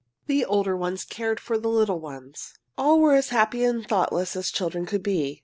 [0.25, 2.55] The older ones cared for the little ones.
[2.75, 5.39] All were as happy and thoughtless as children could be.